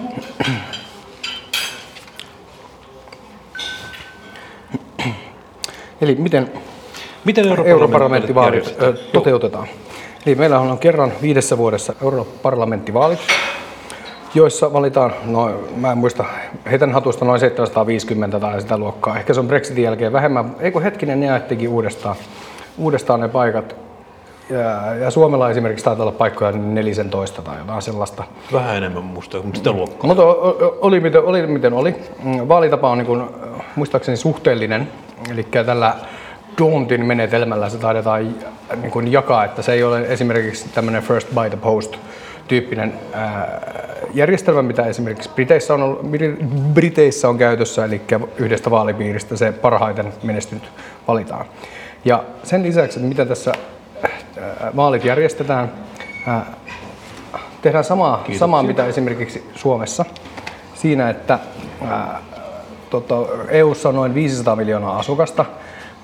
Eli 6.02 6.14
miten 6.14 6.50
Miten 7.25 7.59
europarlamenttivaalit 7.66 8.76
ö, 8.82 8.92
toteutetaan. 9.12 9.68
Eli 10.26 10.35
meillä 10.35 10.59
on 10.59 10.78
kerran 10.78 11.12
viidessä 11.23 11.59
vuodessa 11.59 11.94
europarlamenttivaalit, 12.02 13.18
joissa 14.35 14.73
valitaan, 14.73 15.12
no 15.25 15.50
mä 15.76 15.92
en 15.92 15.99
muista, 15.99 16.25
heitän 16.71 16.92
hatusta 16.92 17.25
noin 17.25 17.40
750 17.40 18.40
tai 18.40 18.61
sitä 18.61 18.78
luokkaa. 18.78 19.16
Ehkä 19.16 19.35
se 19.35 19.40
on 19.40 19.49
Brexitin 19.49 19.85
jälkeen 19.85 20.12
vähemmän. 20.12 20.56
Eikö 20.61 20.80
hetkinen, 20.80 21.21
ne 21.21 21.26
jaettikin 21.26 21.68
uudestaan, 21.68 22.16
uudestaan 22.78 23.21
ne 23.21 23.28
paikat. 23.28 23.76
Ja, 24.50 24.94
ja 24.94 25.11
Suomella 25.11 25.50
esimerkiksi 25.50 25.85
taitaa 25.85 26.04
olla 26.04 26.18
paikkoja 26.18 26.52
14 26.52 27.42
tai 27.42 27.59
jotain 27.59 27.82
sellaista. 27.82 28.25
Vähän 28.52 28.76
enemmän 28.76 29.04
musta, 29.04 29.37
mutta 29.42 29.59
sitä 29.59 29.73
luokkaa. 29.73 30.06
Mutta 30.06 30.23
oli 30.80 31.00
miten 31.00 31.25
oli. 31.25 31.47
Miten 31.47 31.73
oli. 31.73 31.94
Mm, 32.25 32.49
Vaalitapa 32.49 32.90
on 32.90 32.99
niin 32.99 33.06
kuin, 33.06 33.23
muistaakseni 33.76 34.16
suhteellinen, 34.16 34.88
eli 35.31 35.43
tällä 35.43 35.95
Dauntin 36.59 37.07
menetelmällä 37.07 37.69
se 37.69 37.79
taidetaan 37.79 38.35
niin 38.76 38.91
kuin 38.91 39.12
jakaa, 39.12 39.45
että 39.45 39.62
se 39.62 39.73
ei 39.73 39.85
ole 39.85 40.00
esimerkiksi 40.00 40.69
tämmöinen 40.69 41.02
first 41.02 41.29
by 41.29 41.50
the 41.50 41.57
post 41.57 41.97
tyyppinen 42.49 42.95
ää, 43.12 43.61
järjestelmä, 44.14 44.62
mitä 44.62 44.87
esimerkiksi 44.87 45.31
Briteissä 45.35 45.75
on, 45.75 45.83
ollut, 45.83 46.02
Bri- 46.02 46.45
Briteissä 46.75 47.29
on 47.29 47.38
käytössä, 47.38 47.85
eli 47.85 48.00
yhdestä 48.37 48.71
vaalipiiristä 48.71 49.37
se 49.37 49.52
parhaiten 49.52 50.12
menestynyt 50.23 50.64
valitaan. 51.09 51.47
Ja 52.05 52.25
sen 52.43 52.62
lisäksi, 52.62 52.99
että 52.99 53.09
miten 53.09 53.29
tässä 53.29 53.52
ää, 54.02 54.73
vaalit 54.76 55.05
järjestetään, 55.05 55.73
ää, 56.26 56.47
tehdään 57.62 57.85
samaa, 57.85 58.25
samaa 58.38 58.62
mitä 58.62 58.87
esimerkiksi 58.87 59.50
Suomessa 59.55 60.05
siinä, 60.75 61.11
että 61.11 61.38
tota, 62.92 63.16
EU:ssa 63.49 63.88
on 63.88 63.94
noin 63.94 64.14
500 64.14 64.56
miljoonaa 64.56 64.99
asukasta, 64.99 65.44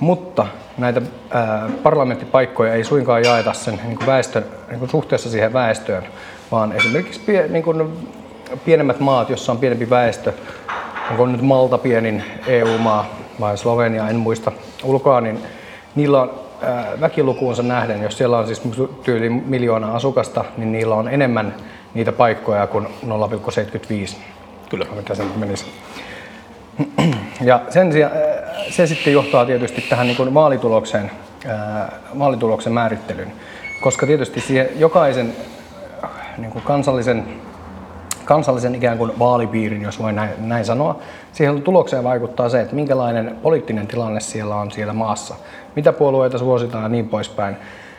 mutta 0.00 0.46
näitä 0.78 1.02
ää, 1.30 1.68
parlamenttipaikkoja 1.82 2.74
ei 2.74 2.84
suinkaan 2.84 3.24
jaeta 3.24 3.52
sen 3.52 3.80
niin 3.84 3.96
kuin 3.96 4.06
väestön, 4.06 4.44
niin 4.68 4.78
kuin 4.78 4.90
suhteessa 4.90 5.30
siihen 5.30 5.52
väestöön, 5.52 6.04
vaan 6.52 6.72
esimerkiksi 6.72 7.20
pie, 7.20 7.48
niin 7.48 7.62
kuin 7.62 7.92
pienemmät 8.64 9.00
maat, 9.00 9.28
joissa 9.28 9.52
on 9.52 9.58
pienempi 9.58 9.90
väestö, 9.90 10.32
onko 11.10 11.26
nyt 11.26 11.42
Malta 11.42 11.78
pienin 11.78 12.24
EU-maa 12.46 13.06
vai 13.40 13.58
Slovenia, 13.58 14.08
en 14.08 14.16
muista 14.16 14.52
ulkoa, 14.84 15.20
niin 15.20 15.38
niillä 15.94 16.22
on 16.22 16.30
ää, 16.62 16.86
väkilukuunsa 17.00 17.62
nähden, 17.62 18.02
jos 18.02 18.18
siellä 18.18 18.38
on 18.38 18.46
siis 18.46 18.62
tyyli 19.02 19.30
miljoona 19.30 19.94
asukasta, 19.94 20.44
niin 20.56 20.72
niillä 20.72 20.94
on 20.94 21.08
enemmän 21.08 21.54
niitä 21.94 22.12
paikkoja 22.12 22.66
kuin 22.66 22.86
0,75. 22.86 24.16
Kyllä. 24.68 24.86
Mitä 24.96 25.14
se 25.14 25.24
nyt 25.24 25.36
menisi. 25.36 25.66
Ja 27.40 27.60
sen 27.70 27.92
sijaan, 27.92 28.12
ää, 28.16 28.48
se 28.70 28.86
sitten 28.86 29.12
johtaa 29.12 29.46
tietysti 29.46 29.80
tähän 29.80 30.06
niin 30.06 30.16
kuin 30.16 30.34
vaalitulokseen, 30.34 31.10
ää, 31.48 31.92
vaalituloksen 32.18 32.72
määrittelyyn, 32.72 33.32
koska 33.80 34.06
tietysti 34.06 34.40
siihen 34.40 34.68
jokaisen 34.76 35.32
äh, 36.04 36.10
niin 36.38 36.50
kuin 36.50 36.64
kansallisen 36.64 37.24
kansallisen 38.24 38.74
ikään 38.74 38.98
kuin 38.98 39.18
vaalipiirin, 39.18 39.82
jos 39.82 39.98
voi 39.98 40.12
näin, 40.12 40.30
näin 40.38 40.64
sanoa. 40.64 40.98
Siihen 41.32 41.62
tulokseen 41.62 42.04
vaikuttaa 42.04 42.48
se, 42.48 42.60
että 42.60 42.74
minkälainen 42.74 43.36
poliittinen 43.42 43.86
tilanne 43.86 44.20
siellä 44.20 44.56
on 44.56 44.70
siellä 44.70 44.92
maassa, 44.92 45.34
mitä 45.76 45.92
puolueita 45.92 46.38
suositaan 46.38 46.82
ja 46.82 46.88
niin 46.88 47.08
poispäin. 47.08 47.56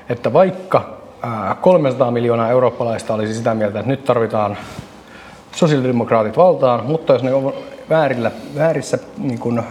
Että 0.10 0.34
vaikka 0.34 0.98
ää, 1.22 1.56
300 1.62 2.12
miljoonaa 2.12 2.50
eurooppalaista 2.50 3.14
olisi 3.14 3.34
sitä 3.34 3.54
mieltä, 3.54 3.80
että 3.80 3.92
nyt 3.92 4.06
tarvitaan 4.06 4.58
sosiaalidemokraatit 5.52 6.38
valtaan, 6.38 6.86
mutta 6.86 7.14
jos 7.14 7.24
ne 7.24 7.32
väärillä, 7.90 8.32
väärissä 8.56 8.98
niin 9.18 9.40
kuin, 9.40 9.60
ää, 9.60 9.66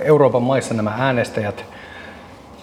Euroopan 0.00 0.42
maissa 0.42 0.74
nämä 0.74 0.94
äänestäjät, 0.98 1.64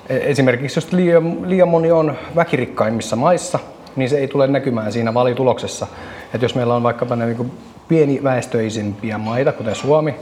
e- 0.10 0.32
esimerkiksi 0.32 0.78
jos 0.78 0.94
liian, 0.94 1.50
liian 1.50 1.68
moni 1.68 1.92
on 1.92 2.16
väkirikkaimmissa 2.36 3.16
maissa, 3.16 3.60
niin 3.96 4.10
se 4.10 4.18
ei 4.18 4.28
tule 4.28 4.48
näkymään 4.48 4.92
siinä 4.92 5.14
valituloksessa. 5.14 5.88
Että 6.34 6.46
jos 6.46 6.56
meillä 6.56 6.76
on 6.76 6.84
vaikkapa 6.84 7.16
ne 7.16 7.26
niin 7.26 7.52
pieniväestöisimpiä 7.88 9.18
maita, 9.18 9.52
kuten 9.52 9.76
Suomi, 9.76 10.16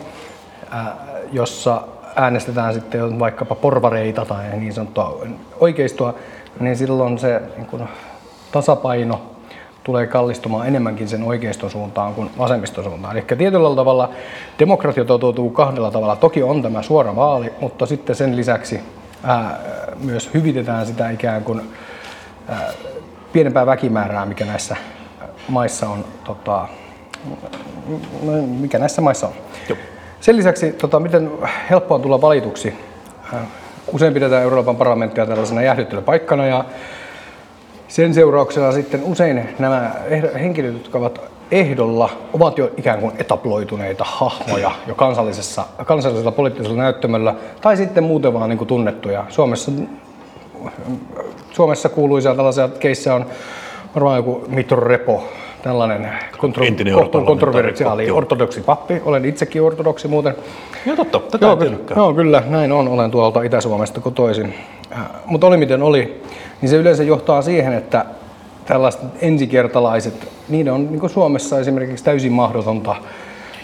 ää, 0.71 0.95
jossa 1.31 1.81
äänestetään 2.15 2.73
sitten 2.73 3.19
vaikkapa 3.19 3.55
porvareita 3.55 4.25
tai 4.25 4.57
niin 4.57 4.73
sanottua 4.73 5.25
oikeistoa, 5.59 6.13
niin 6.59 6.77
silloin 6.77 7.19
se 7.19 7.41
niin 7.57 7.67
kuin, 7.67 7.83
tasapaino 8.51 9.34
tulee 9.85 10.07
kallistumaan 10.07 10.67
enemmänkin 10.67 11.07
sen 11.07 11.23
oikeiston 11.23 11.69
suuntaan 11.69 12.13
kuin 12.13 12.29
vasemmiston 12.37 12.83
suuntaan. 12.83 13.17
Eli 13.17 13.25
tietyllä 13.37 13.75
tavalla 13.75 14.09
demokratia 14.59 15.05
toteutuu 15.05 15.49
kahdella 15.49 15.91
tavalla. 15.91 16.15
Toki 16.15 16.43
on 16.43 16.61
tämä 16.61 16.81
suora 16.81 17.15
vaali, 17.15 17.53
mutta 17.61 17.85
sitten 17.85 18.15
sen 18.15 18.35
lisäksi 18.35 18.79
ää, 19.23 19.59
myös 20.03 20.29
hyvitetään 20.33 20.85
sitä 20.85 21.09
ikään 21.09 21.43
kuin 21.43 21.61
ää, 22.47 22.69
pienempää 23.33 23.65
väkimäärää, 23.65 24.25
mikä 24.25 24.45
näissä 24.45 24.75
maissa 25.47 25.89
on, 25.89 26.05
tota, 26.23 26.67
mikä 28.59 28.79
näissä 28.79 29.01
maissa 29.01 29.27
on. 29.27 29.33
Joo. 29.69 29.77
Sen 30.19 30.37
lisäksi, 30.37 30.71
tota, 30.71 30.99
miten 30.99 31.31
helppoa 31.69 31.95
on 31.95 32.01
tulla 32.01 32.21
valituksi. 32.21 32.73
Usein 33.91 34.13
pidetään 34.13 34.43
Euroopan 34.43 34.75
parlamenttia 34.75 35.25
tällaisena 35.25 35.61
jäähdyttelypaikkana 35.61 36.45
ja 36.45 36.65
sen 37.87 38.13
seurauksena 38.13 38.71
sitten 38.71 39.03
usein 39.03 39.49
nämä 39.59 39.91
henkilöt, 40.39 40.73
jotka 40.73 40.97
ovat 40.97 41.21
ehdolla, 41.51 42.09
ovat 42.33 42.57
jo 42.57 42.71
ikään 42.77 42.99
kuin 42.99 43.13
etaploituneita 43.17 44.03
hahmoja 44.07 44.71
jo 44.87 44.95
kansallisessa, 44.95 45.65
kansallisella 45.85 46.31
poliittisella 46.31 46.77
näyttämöllä 46.83 47.35
tai 47.61 47.77
sitten 47.77 48.03
muuten 48.03 48.33
vaan 48.33 48.49
niin 48.49 48.57
kuin 48.57 48.67
tunnettuja. 48.67 49.25
Suomessa 49.29 49.71
Suomessa 51.51 51.89
kuuluisia 51.89 52.35
tällaisia 52.35 52.67
keissejä 52.67 53.15
on 53.15 53.25
varmaan 53.95 54.17
joku 54.17 54.43
Mitro 54.47 54.79
Repo, 54.79 55.23
tällainen 55.61 56.09
kontro- 56.37 56.93
kohtuun 56.93 57.25
kontroversiaali 57.25 58.11
ortodoksi 58.11 58.61
pappi. 58.61 59.01
Olen 59.05 59.25
itsekin 59.25 59.61
ortodoksi 59.61 60.07
muuten. 60.07 60.35
Joo, 60.85 60.95
totta. 60.95 61.19
Tätä 61.19 61.45
Joo, 61.45 61.51
en 61.53 61.57
ky- 61.57 61.65
tiennytkään. 61.65 61.97
joo, 61.97 62.13
kyllä, 62.13 62.43
näin 62.47 62.71
on. 62.71 62.87
Olen 62.87 63.11
tuolta 63.11 63.41
Itä-Suomesta 63.43 64.01
kotoisin. 64.01 64.53
Äh, 64.91 64.99
Mutta 65.25 65.47
oli 65.47 65.57
miten 65.57 65.83
oli, 65.83 66.21
niin 66.61 66.69
se 66.69 66.75
yleensä 66.75 67.03
johtaa 67.03 67.41
siihen, 67.41 67.73
että 67.73 68.05
tällaiset 68.65 69.01
ensikertalaiset, 69.21 70.27
niiden 70.49 70.73
on 70.73 70.91
niin 70.91 71.09
Suomessa 71.09 71.59
esimerkiksi 71.59 72.03
täysin 72.03 72.31
mahdotonta 72.31 72.95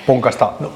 punkasta 0.08 0.52
no, 0.60 0.72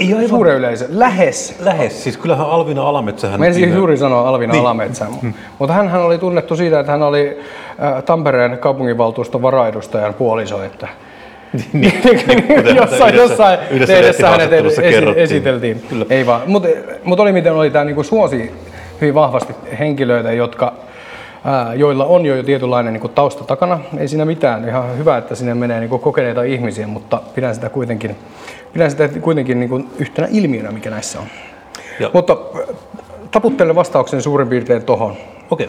aivan- 0.00 0.28
suuren 0.28 0.56
yleisö. 0.56 0.86
Lähes 0.88 1.56
Lähes. 1.60 2.02
Siis 2.04 2.16
kyllähän 2.16 2.46
Alvina 2.46 2.82
Alametsähän... 2.82 3.40
Mä 3.40 3.46
viime- 3.54 3.74
juuri 3.76 3.96
sanoa 3.96 4.28
Alvina 4.28 4.52
Niin. 4.52 4.58
niin. 4.58 4.66
Alametsä, 4.66 5.06
mutta 5.58 5.72
hän 5.74 5.94
oli 6.02 6.18
tunnettu 6.18 6.56
siitä, 6.56 6.80
että 6.80 6.92
hän 6.92 7.02
oli 7.02 7.38
äh, 7.82 8.02
Tampereen 8.02 8.58
kaupunginvaltuuston 8.58 9.42
varaedustajan 9.42 10.14
puoliso, 10.14 10.62
että 10.62 10.88
Niin, 11.72 11.92
kuten 12.56 12.76
jossain, 12.76 13.14
yhdessä- 13.14 13.16
jossain 13.16 13.58
yhdessä 13.70 13.94
lehdessä 13.94 14.30
hänet 14.30 14.52
esi- 14.52 14.82
esiteltiin. 15.16 15.82
Kyllä. 15.88 16.06
Ei 16.10 16.26
vaan, 16.26 16.40
mutta 16.46 16.68
mut 17.04 17.20
oli 17.20 17.32
miten 17.32 17.52
oli 17.54 17.70
tämä 17.70 17.84
niinku 17.84 18.02
suosi 18.02 18.52
hyvin 19.00 19.14
vahvasti 19.14 19.52
henkilöitä, 19.78 20.32
jotka 20.32 20.72
joilla 21.76 22.04
on 22.04 22.26
jo 22.26 22.42
tietynlainen 22.42 22.92
niin 22.92 23.10
tausta 23.10 23.44
takana. 23.44 23.80
Ei 23.98 24.08
siinä 24.08 24.24
mitään, 24.24 24.68
ihan 24.68 24.98
hyvä, 24.98 25.16
että 25.16 25.34
sinne 25.34 25.54
menee 25.54 25.80
niin 25.80 26.00
kokeneita 26.00 26.42
ihmisiä, 26.42 26.86
mutta 26.86 27.22
pidän 27.34 27.54
sitä 27.54 27.68
kuitenkin, 27.68 28.16
pidän 28.72 28.90
sitä 28.90 29.08
kuitenkin 29.08 29.60
niin 29.60 29.88
yhtenä 29.98 30.28
ilmiönä, 30.30 30.70
mikä 30.70 30.90
näissä 30.90 31.20
on. 31.20 31.26
Joo. 32.00 32.10
Mutta 32.14 32.36
taputtelen 33.30 33.74
vastauksen 33.74 34.22
suurin 34.22 34.48
piirtein 34.48 34.82
tohon. 34.82 35.16
Okei. 35.50 35.66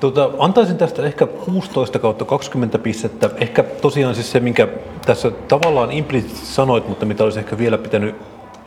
Tota, 0.00 0.30
antaisin 0.38 0.76
tästä 0.76 1.02
ehkä 1.02 1.26
16 1.26 1.98
kautta 1.98 2.24
20 2.24 2.78
pistettä. 2.78 3.30
Ehkä 3.40 3.62
tosiaan 3.62 4.14
siis 4.14 4.32
se, 4.32 4.40
minkä 4.40 4.68
tässä 5.06 5.30
tavallaan 5.30 5.92
implisiittisesti 5.92 6.54
sanoit, 6.54 6.88
mutta 6.88 7.06
mitä 7.06 7.24
olisi 7.24 7.38
ehkä 7.38 7.58
vielä 7.58 7.78
pitänyt 7.78 8.14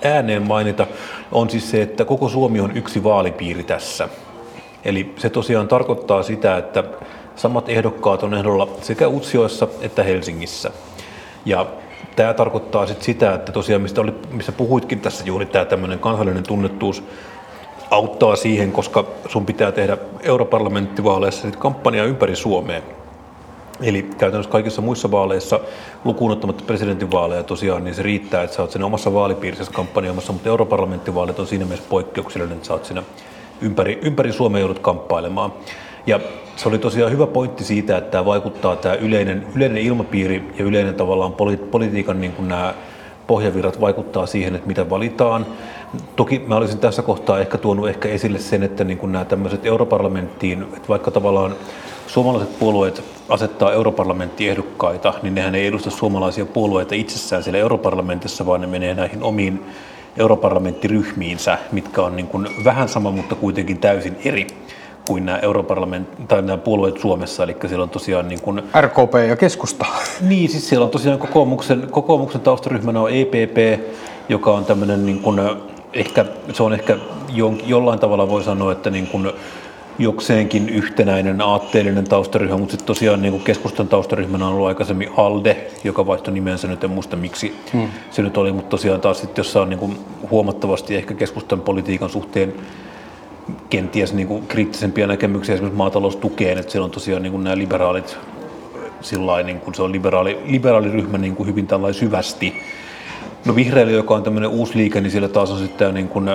ääneen 0.04 0.48
mainita, 0.48 0.88
on 1.32 1.50
siis 1.50 1.72
se, 1.72 1.82
että 1.82 2.06
koko 2.06 2.30
Suomi 2.30 2.60
on 2.60 2.78
yksi 2.78 3.04
vaalipiiri 3.04 3.64
tässä. 3.64 4.10
Eli 4.86 5.14
se 5.18 5.30
tosiaan 5.30 5.68
tarkoittaa 5.68 6.24
sitä, 6.24 6.58
että 6.58 6.84
samat 7.36 7.70
ehdokkaat 7.70 8.24
on 8.24 8.34
ehdolla 8.34 8.68
sekä 8.82 9.08
Utsioissa 9.08 9.68
että 9.82 10.04
Helsingissä. 10.04 10.72
Ja 11.46 11.66
tämä 12.16 12.34
tarkoittaa 12.34 12.88
sit 12.88 13.02
sitä, 13.02 13.34
että 13.34 13.52
tosiaan 13.52 13.82
mistä, 13.82 14.02
oli, 14.02 14.14
missä 14.32 14.52
puhuitkin 14.52 15.00
tässä 15.00 15.24
juuri 15.26 15.46
tämä 15.46 15.66
tämmöinen 15.66 16.00
kansallinen 16.00 16.44
tunnettuus 16.44 17.04
auttaa 17.90 18.36
siihen, 18.36 18.72
koska 18.72 19.06
sun 19.28 19.46
pitää 19.46 19.72
tehdä 19.72 19.98
europarlamenttivaaleissa 20.24 21.42
sit 21.42 21.56
kampanjaa 21.56 22.06
ympäri 22.06 22.36
Suomea. 22.36 22.82
Eli 23.82 24.10
käytännössä 24.18 24.52
kaikissa 24.52 24.82
muissa 24.82 25.12
vaaleissa, 25.12 25.60
lukuun 26.06 26.32
ottamatta 26.32 26.64
presidentinvaaleja 26.68 27.44
tosiaan, 27.44 27.84
niin 27.84 27.96
se 27.96 28.04
riittää, 28.04 28.44
että 28.44 28.56
sä 28.56 28.62
oot 28.62 28.72
siinä 28.72 28.86
omassa 28.86 29.14
vaalipiirissä 29.14 29.74
kampanjoimassa, 29.74 30.34
mutta 30.34 30.50
europarlamenttivaalit 30.50 31.40
on 31.40 31.48
siinä 31.48 31.66
mielessä 31.66 31.90
poikkeuksellinen, 31.90 32.56
että 32.56 32.68
sä 32.68 32.74
oot 32.74 32.86
siinä 32.86 33.04
ympäri, 33.62 34.00
ympäri 34.02 34.32
Suomea 34.32 34.60
joudut 34.60 34.80
kamppailemaan. 34.80 35.54
Ja 36.08 36.20
se 36.56 36.70
oli 36.70 36.78
tosiaan 36.78 37.12
hyvä 37.12 37.28
pointti 37.28 37.64
siitä, 37.64 37.98
että 37.98 38.12
tämä 38.12 38.26
vaikuttaa 38.26 38.76
tämä 38.76 38.96
yleinen, 38.96 39.48
yleinen 39.56 39.84
ilmapiiri 39.84 40.44
ja 40.60 40.66
yleinen 40.66 40.96
tavallaan 40.96 41.34
poli, 41.34 41.58
politiikan 41.58 42.22
niin 42.22 42.32
kuin 42.32 42.48
nämä 42.48 42.74
pohjavirrat 43.28 43.82
vaikuttaa 43.82 44.26
siihen, 44.26 44.56
että 44.56 44.68
mitä 44.68 44.90
valitaan. 44.90 45.46
Toki 46.16 46.44
mä 46.48 46.56
olisin 46.56 46.80
tässä 46.80 47.02
kohtaa 47.02 47.40
ehkä 47.40 47.58
tuonut 47.58 47.90
ehkä 47.90 48.10
esille 48.10 48.40
sen, 48.40 48.64
että 48.64 48.84
niin 48.84 48.98
kuin 48.98 49.12
nämä 49.12 49.26
tämmöiset 49.26 49.66
europarlamenttiin, 49.66 50.62
että 50.62 50.88
vaikka 50.90 51.12
tavallaan 51.12 51.56
suomalaiset 52.08 52.60
puolueet 52.60 53.04
asettaa 53.30 53.74
europarlamenttiehdokkaita, 53.74 55.14
niin 55.22 55.36
nehän 55.36 55.56
ei 55.56 55.68
edusta 55.68 55.90
suomalaisia 55.90 56.46
puolueita 56.46 56.96
itsessään 56.96 57.44
siellä 57.44 57.60
europarlamentissa, 57.60 58.46
vaan 58.46 58.62
ne 58.62 58.68
menee 58.68 58.94
näihin 58.94 59.24
omiin 59.24 59.66
europarlamenttiryhmiinsä, 60.18 61.58
mitkä 61.72 62.02
on 62.02 62.16
niin 62.16 62.28
kuin 62.28 62.48
vähän 62.64 62.90
sama, 62.90 63.12
mutta 63.12 63.36
kuitenkin 63.36 63.78
täysin 63.78 64.18
eri 64.26 64.48
kuin 65.08 65.26
nämä, 65.26 65.38
europarlament- 65.38 66.26
tai 66.28 66.42
nämä 66.42 66.58
puolueet 66.58 67.00
Suomessa, 67.00 67.44
eli 67.44 67.56
siellä 67.68 67.84
on 67.84 67.90
tosiaan 67.90 68.28
niin 68.28 68.42
kuin, 68.42 68.64
RKP 68.82 69.14
ja 69.28 69.36
keskusta. 69.36 69.86
niin, 70.30 70.50
siis 70.50 70.70
siellä 70.70 70.86
on 70.86 70.92
tosiaan 70.92 71.20
kokoomuksen, 71.20 71.88
kokoomuksen 71.92 72.42
taustaryhmänä 72.42 73.02
on 73.02 73.12
EPP, 73.12 73.82
joka 74.30 74.52
on 74.52 74.66
tämmöinen 74.66 75.06
niin 75.06 75.20
kuin, 75.20 75.40
ehkä, 75.94 76.26
se 76.54 76.64
on 76.64 76.74
ehkä 76.74 76.98
jon, 77.34 77.58
jollain 77.66 78.00
tavalla 78.00 78.30
voi 78.30 78.44
sanoa, 78.44 78.72
että 78.72 78.90
niin 78.90 79.08
kuin, 79.08 79.32
jokseenkin 80.00 80.70
yhtenäinen 80.70 81.42
aatteellinen 81.42 82.04
taustaryhmä, 82.04 82.58
mutta 82.58 82.72
sitten 82.72 82.88
tosiaan 82.88 83.22
niin 83.22 83.32
kuin 83.32 83.44
keskustan 83.44 83.88
taustaryhmänä 83.88 84.48
on 84.48 84.54
ollut 84.54 84.68
aikaisemmin 84.68 85.10
ALDE, 85.18 85.58
joka 85.84 86.08
vaihtoi 86.08 86.34
nimensä, 86.34 86.68
nyt 86.68 86.84
en 86.84 86.90
muista 86.90 87.16
miksi 87.16 87.56
hmm. 87.74 87.88
se 88.12 88.22
nyt 88.22 88.38
oli, 88.38 88.52
mutta 88.52 88.70
tosiaan 88.70 89.02
taas 89.02 89.20
sitten, 89.20 89.40
jossa 89.44 89.62
on 89.62 89.70
niin 89.70 89.80
kuin 89.80 89.98
huomattavasti 90.32 90.96
ehkä 90.96 91.14
keskustan 91.14 91.62
politiikan 91.62 92.10
suhteen 92.10 92.54
kenties 93.70 94.14
niin 94.14 94.28
kuin 94.28 94.48
kriittisempiä 94.48 95.08
näkemyksiä 95.08 95.56
esimerkiksi 95.56 95.78
maataloustukeen, 95.78 96.58
että 96.58 96.72
siellä 96.72 96.86
on 96.86 96.92
tosiaan 96.92 97.24
niin 97.24 97.32
kuin 97.32 97.44
nämä 97.44 97.58
liberaalit, 97.58 98.18
sillain, 99.02 99.46
niin 99.46 99.60
kuin 99.60 99.76
se 99.76 99.82
on 99.82 99.92
liberaali, 99.92 100.38
liberaaliryhmä 100.46 101.18
niin 101.18 101.36
kuin 101.36 101.48
hyvin 101.50 101.68
tällainen 101.68 102.00
syvästi. 102.00 102.54
No 103.46 103.56
vihreillä, 103.56 103.92
joka 103.92 104.16
on 104.16 104.24
tämmöinen 104.24 104.50
uusi 104.50 104.78
liike, 104.78 105.02
niin 105.02 105.12
siellä 105.12 105.28
taas 105.28 105.52
on 105.52 105.60
sitten 105.60 105.94
niin 105.94 106.08
kuin 106.08 106.30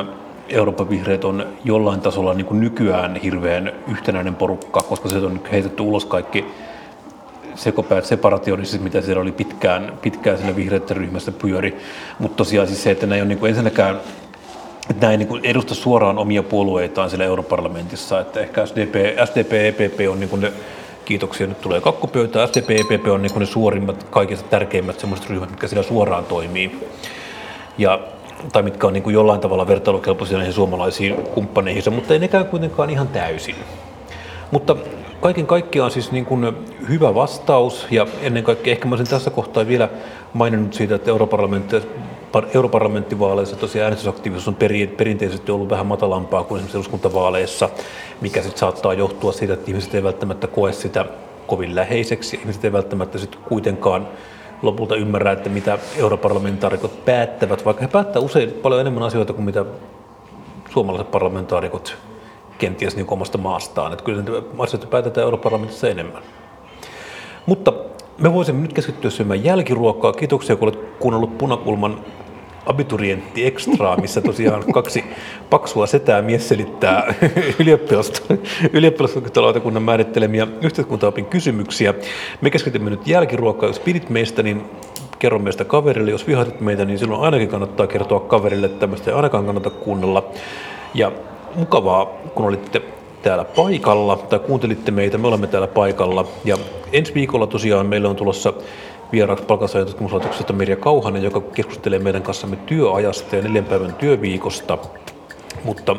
Euroopan 0.48 0.90
vihreät 0.90 1.24
on 1.24 1.46
jollain 1.64 2.00
tasolla 2.00 2.34
niin 2.34 2.46
kuin 2.46 2.60
nykyään 2.60 3.16
hirveän 3.16 3.72
yhtenäinen 3.88 4.34
porukka, 4.34 4.80
koska 4.80 5.08
se 5.08 5.16
on 5.16 5.40
heitetty 5.52 5.82
ulos 5.82 6.04
kaikki 6.04 6.44
sekopäät 7.54 8.04
separationistit, 8.04 8.82
mitä 8.82 9.00
siellä 9.00 9.22
oli 9.22 9.32
pitkään, 9.32 9.92
pitkään 10.02 10.38
siinä 10.38 10.56
vihreiden 10.56 10.96
ryhmässä 10.96 11.32
pyöri. 11.32 11.76
Mutta 12.18 12.36
tosiaan 12.36 12.66
siis 12.66 12.82
se, 12.82 12.90
että 12.90 13.06
näin 13.06 13.22
on 13.22 13.28
niin 13.28 13.38
kuin 13.38 13.48
ensinnäkään 13.48 14.00
että 14.90 15.06
näin 15.06 15.18
niin 15.18 15.40
edusta 15.42 15.74
suoraan 15.74 16.18
omia 16.18 16.42
puolueitaan 16.42 17.10
siellä 17.10 17.24
europarlamentissa, 17.24 18.20
että 18.20 18.40
ehkä 18.40 18.66
SDP, 18.66 18.94
SDP 19.24 19.52
EPP 19.52 20.00
on 20.10 20.20
niin 20.20 20.30
kuin 20.30 20.42
ne, 20.42 20.52
kiitoksia, 21.04 21.46
nyt 21.46 21.60
tulee 21.60 21.80
kakkupöytä, 21.80 22.46
SDP 22.46 22.70
EPP 22.70 23.06
on 23.06 23.22
niin 23.22 23.32
kuin 23.32 23.40
ne 23.40 23.46
suorimmat, 23.46 24.04
kaikista 24.04 24.48
tärkeimmät 24.48 25.00
semmoiset 25.00 25.30
ryhmät, 25.30 25.50
mitkä 25.50 25.68
siellä 25.68 25.82
suoraan 25.82 26.24
toimii. 26.24 26.88
Ja 27.78 28.00
tai 28.52 28.62
mitkä 28.62 28.86
on 28.86 28.92
niin 28.92 29.02
kuin 29.02 29.14
jollain 29.14 29.40
tavalla 29.40 29.66
vertailukelpoisia 29.66 30.36
näihin 30.36 30.54
suomalaisiin 30.54 31.14
kumppaneihinsa, 31.14 31.90
mutta 31.90 32.12
ei 32.12 32.18
nekään 32.18 32.46
kuitenkaan 32.46 32.90
ihan 32.90 33.08
täysin. 33.08 33.54
Mutta 34.50 34.76
kaiken 35.20 35.46
kaikkiaan 35.46 35.90
siis 35.90 36.12
niin 36.12 36.26
kuin 36.26 36.52
hyvä 36.88 37.14
vastaus 37.14 37.86
ja 37.90 38.06
ennen 38.22 38.44
kaikkea 38.44 38.72
ehkä 38.72 38.88
mä 38.88 38.92
olisin 38.92 39.10
tässä 39.10 39.30
kohtaa 39.30 39.66
vielä 39.66 39.88
maininnut 40.32 40.74
siitä, 40.74 40.94
että 40.94 41.10
europarlamentti, 41.10 41.76
europarlamenttivaaleissa 42.54 43.56
tosiaan 43.56 43.84
äänestysaktiivisuus 43.84 44.48
on 44.48 44.54
peri, 44.54 44.86
perinteisesti 44.86 45.52
ollut 45.52 45.70
vähän 45.70 45.86
matalampaa 45.86 46.44
kuin 46.44 46.56
esimerkiksi 46.56 46.76
eduskuntavaaleissa, 46.76 47.68
mikä 48.20 48.42
sitten 48.42 48.58
saattaa 48.58 48.94
johtua 48.94 49.32
siitä, 49.32 49.54
että 49.54 49.70
ihmiset 49.70 49.94
ei 49.94 50.02
välttämättä 50.02 50.46
koe 50.46 50.72
sitä 50.72 51.04
kovin 51.46 51.74
läheiseksi, 51.74 52.36
ihmiset 52.36 52.64
ei 52.64 52.72
välttämättä 52.72 53.18
sitten 53.18 53.40
kuitenkaan 53.48 54.08
lopulta 54.62 54.96
ymmärrä, 54.96 55.32
että 55.32 55.48
mitä 55.48 55.78
europarlamentaarikot 55.96 57.04
päättävät, 57.04 57.64
vaikka 57.64 57.82
he 57.82 57.88
päättävät 57.88 58.24
usein 58.24 58.50
paljon 58.50 58.80
enemmän 58.80 59.02
asioita 59.02 59.32
kuin 59.32 59.44
mitä 59.44 59.64
suomalaiset 60.70 61.10
parlamentaarikot 61.10 61.96
kenties 62.58 62.96
niin 62.96 63.06
omasta 63.08 63.38
maastaan. 63.38 63.92
Että 63.92 64.04
kyllä 64.04 64.22
asioita 64.58 64.86
päätetään 64.86 65.24
europarlamentissa 65.24 65.88
enemmän. 65.88 66.22
Mutta 67.46 67.72
me 68.18 68.32
voisimme 68.32 68.62
nyt 68.62 68.72
keskittyä 68.72 69.10
syömään 69.10 69.44
jälkiruokaa. 69.44 70.12
Kiitoksia, 70.12 70.56
kun 70.56 70.68
olet 70.68 70.78
kuunnellut 70.98 71.38
Punakulman 71.38 72.00
abiturientti 72.66 73.46
ekstraa, 73.46 73.96
missä 73.96 74.20
tosiaan 74.20 74.72
kaksi 74.72 75.04
paksua 75.50 75.86
setää 75.86 76.22
mies 76.22 76.48
selittää 76.48 77.14
ylioppilastutkinto 78.72 79.80
määrittelemiä 79.80 80.46
yhteiskuntaopin 80.62 81.26
kysymyksiä. 81.26 81.94
Me 82.40 82.50
keskitymme 82.50 82.90
nyt 82.90 83.06
jälkiruokaa. 83.06 83.68
Jos 83.68 83.80
pidit 83.80 84.10
meistä, 84.10 84.42
niin 84.42 84.62
kerro 85.18 85.38
meistä 85.38 85.64
kaverille. 85.64 86.10
Jos 86.10 86.26
vihatit 86.26 86.60
meitä, 86.60 86.84
niin 86.84 86.98
silloin 86.98 87.22
ainakin 87.22 87.48
kannattaa 87.48 87.86
kertoa 87.86 88.20
kaverille, 88.20 88.68
tämmöistä 88.68 89.10
ei 89.10 89.16
ainakaan 89.16 89.46
kannata 89.46 89.70
kuunnella. 89.70 90.30
Ja 90.94 91.12
mukavaa, 91.54 92.06
kun 92.34 92.46
olitte 92.46 92.82
täällä 93.22 93.44
paikalla 93.44 94.16
tai 94.16 94.38
kuuntelitte 94.38 94.90
meitä. 94.90 95.18
Me 95.18 95.28
olemme 95.28 95.46
täällä 95.46 95.68
paikalla. 95.68 96.26
Ja 96.44 96.56
ensi 96.92 97.14
viikolla 97.14 97.46
tosiaan 97.46 97.86
meillä 97.86 98.08
on 98.08 98.16
tulossa 98.16 98.52
vieraaksi 99.12 99.44
palkansaajatutkimuslaitoksesta 99.44 100.52
Mirja 100.52 100.76
Kauhanen, 100.76 101.22
joka 101.22 101.40
keskustelee 101.40 101.98
meidän 101.98 102.22
kanssamme 102.22 102.56
työajasta 102.56 103.36
ja 103.36 103.42
neljän 103.42 103.64
päivän 103.64 103.94
työviikosta. 103.94 104.78
Mutta 105.64 105.96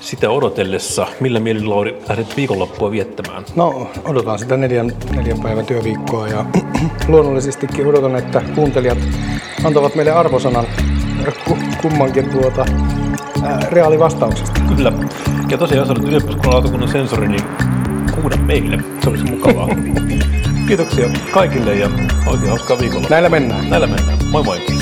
sitä 0.00 0.30
odotellessa, 0.30 1.06
millä 1.20 1.40
mielin 1.40 1.70
Lauri 1.70 1.98
lähdet 2.08 2.36
viikonloppua 2.36 2.90
viettämään? 2.90 3.44
No, 3.56 3.90
odotan 4.04 4.38
sitä 4.38 4.56
neljän, 4.56 4.92
neljän 5.16 5.40
päivän 5.40 5.66
työviikkoa 5.66 6.28
ja 6.28 6.44
luonnollisestikin 7.08 7.86
odotan, 7.86 8.16
että 8.16 8.42
kuuntelijat 8.54 8.98
antavat 9.64 9.94
meille 9.94 10.12
arvosanan 10.12 10.66
kummankin 11.82 12.30
tuota, 12.30 12.64
ää, 13.44 13.60
reaalivastauksesta. 13.70 14.60
Kyllä. 14.76 14.92
Ja 15.48 15.58
tosiaan, 15.58 15.88
jos 15.88 15.90
olet 15.90 16.08
ylioppilaskunnan 16.08 16.88
sensori, 16.88 17.28
niin 17.28 17.44
huuda 18.22 18.36
meille. 18.36 18.78
Se 19.02 19.10
olisi 19.10 19.24
mukavaa. 19.24 19.68
Kiitoksia 20.66 21.10
kaikille 21.32 21.74
ja 21.74 21.90
oikein 22.26 22.48
hauskaa 22.48 22.78
viikolla. 22.78 23.06
Näillä 23.10 23.28
mennään. 23.28 23.70
Näillä 23.70 23.86
mennään. 23.86 24.18
Moi 24.30 24.42
moi. 24.42 24.81